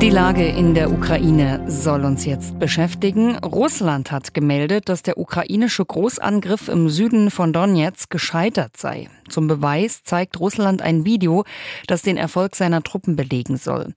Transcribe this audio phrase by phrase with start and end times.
[0.00, 3.36] Die Lage in der Ukraine soll uns jetzt beschäftigen.
[3.38, 9.10] Russland hat gemeldet, dass der ukrainische Großangriff im Süden von Donetsk gescheitert sei.
[9.28, 11.44] Zum Beweis zeigt Russland ein Video,
[11.88, 13.92] das den Erfolg seiner Truppen belegen soll.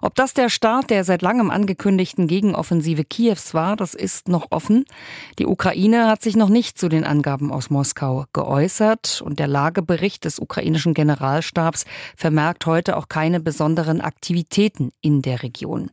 [0.00, 4.86] Ob das der Start der seit langem angekündigten Gegenoffensive Kiews war, das ist noch offen.
[5.38, 10.24] Die Ukraine hat sich noch nicht zu den Angaben aus Moskau geäußert und der Lagebericht
[10.24, 11.84] des ukrainischen Generalstabs
[12.16, 15.90] vermerkt heute auch keine besonderen Aktivitäten in der Region.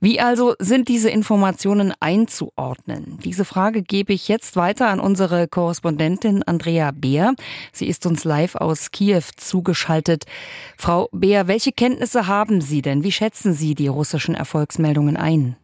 [0.00, 3.18] Wie also sind diese Informationen einzuordnen?
[3.24, 7.34] Diese Frage gebe ich jetzt weiter an unsere Korrespondentin Andrea Beer.
[7.72, 10.24] Sie ist uns live aus Kiew zugeschaltet.
[10.76, 13.04] Frau Beer, welche Kenntnisse haben Sie denn?
[13.04, 15.56] Wie schätzen Sie die russischen Erfolgsmeldungen ein?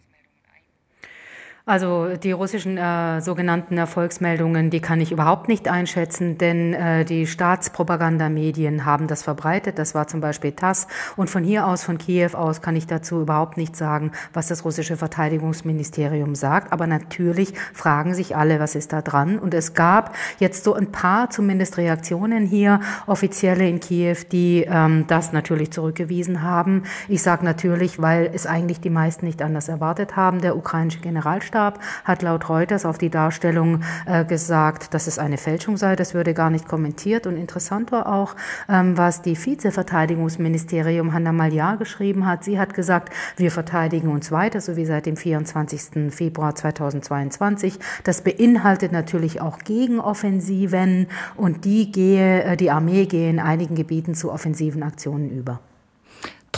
[1.68, 7.26] Also die russischen äh, sogenannten Erfolgsmeldungen, die kann ich überhaupt nicht einschätzen, denn äh, die
[7.26, 9.78] Staatspropagandamedien haben das verbreitet.
[9.78, 10.86] Das war zum Beispiel TASS.
[11.16, 14.64] Und von hier aus, von Kiew aus, kann ich dazu überhaupt nicht sagen, was das
[14.64, 16.72] russische Verteidigungsministerium sagt.
[16.72, 19.38] Aber natürlich fragen sich alle, was ist da dran.
[19.38, 25.04] Und es gab jetzt so ein paar zumindest Reaktionen hier, offizielle in Kiew, die ähm,
[25.06, 26.84] das natürlich zurückgewiesen haben.
[27.08, 30.40] Ich sage natürlich, weil es eigentlich die meisten nicht anders erwartet haben.
[30.40, 35.38] Der ukrainische Generalstab Maßstab, hat laut Reuters auf die Darstellung äh, gesagt, dass es eine
[35.38, 35.96] Fälschung sei.
[35.96, 37.26] Das würde gar nicht kommentiert.
[37.26, 38.36] Und interessant war auch,
[38.68, 42.44] ähm, was die Vizeverteidigungsministerium Hanna Maljar geschrieben hat.
[42.44, 46.12] Sie hat gesagt, wir verteidigen uns weiter, so wie seit dem 24.
[46.14, 47.78] Februar 2022.
[48.04, 54.14] Das beinhaltet natürlich auch Gegenoffensiven und die gehe, äh, die Armee gehe in einigen Gebieten
[54.14, 55.60] zu offensiven Aktionen über.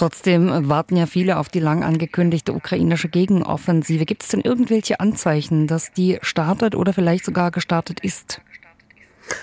[0.00, 4.06] Trotzdem warten ja viele auf die lang angekündigte ukrainische Gegenoffensive.
[4.06, 8.40] Gibt es denn irgendwelche Anzeichen, dass die startet oder vielleicht sogar gestartet ist?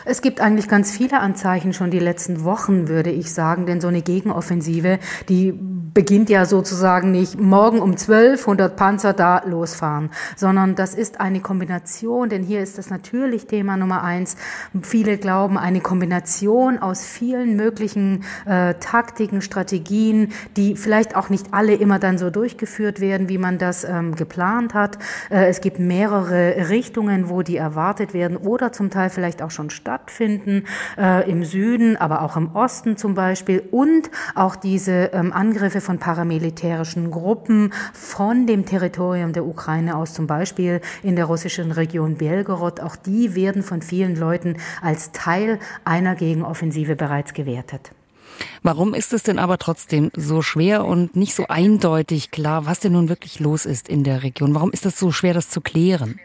[0.03, 3.87] Es gibt eigentlich ganz viele Anzeichen schon die letzten Wochen, würde ich sagen, denn so
[3.87, 4.97] eine Gegenoffensive,
[5.29, 5.53] die
[5.97, 11.39] beginnt ja sozusagen nicht morgen um 12 100 Panzer da losfahren, sondern das ist eine
[11.39, 14.35] Kombination, denn hier ist das natürlich Thema Nummer eins.
[14.83, 21.73] Viele glauben, eine Kombination aus vielen möglichen äh, Taktiken, Strategien, die vielleicht auch nicht alle
[21.73, 24.99] immer dann so durchgeführt werden, wie man das ähm, geplant hat.
[25.31, 29.71] Äh, es gibt mehrere Richtungen, wo die erwartet werden oder zum Teil vielleicht auch schon
[29.71, 30.65] stattfinden,
[30.95, 35.99] äh, im Süden, aber auch im Osten zum Beispiel und auch diese ähm, Angriffe von
[35.99, 42.81] paramilitärischen Gruppen von dem Territorium der Ukraine aus, zum Beispiel in der russischen Region Belgorod,
[42.81, 47.91] auch die werden von vielen Leuten als Teil einer Gegenoffensive bereits gewertet.
[48.63, 52.91] Warum ist es denn aber trotzdem so schwer und nicht so eindeutig klar, was denn
[52.91, 54.53] nun wirklich los ist in der Region?
[54.53, 56.19] Warum ist es so schwer, das zu klären?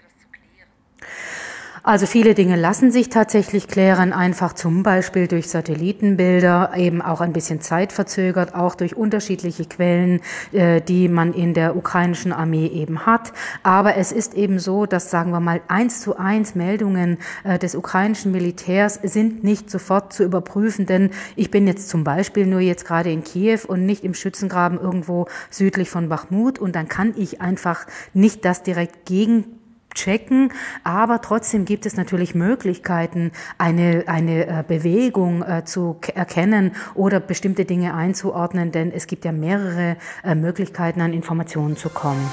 [1.85, 7.33] Also viele Dinge lassen sich tatsächlich klären, einfach zum Beispiel durch Satellitenbilder, eben auch ein
[7.33, 10.21] bisschen zeitverzögert, auch durch unterschiedliche Quellen,
[10.53, 13.33] äh, die man in der ukrainischen Armee eben hat.
[13.65, 17.75] Aber es ist eben so, dass, sagen wir mal, eins zu eins Meldungen äh, des
[17.75, 22.87] ukrainischen Militärs sind nicht sofort zu überprüfen, denn ich bin jetzt zum Beispiel nur jetzt
[22.87, 27.41] gerade in Kiew und nicht im Schützengraben irgendwo südlich von Bachmut und dann kann ich
[27.41, 29.59] einfach nicht das direkt gegen
[29.95, 30.53] checken,
[30.85, 37.65] aber trotzdem gibt es natürlich Möglichkeiten, eine, eine äh, Bewegung äh, zu erkennen oder bestimmte
[37.65, 42.29] Dinge einzuordnen, denn es gibt ja mehrere äh, Möglichkeiten, an Informationen zu kommen.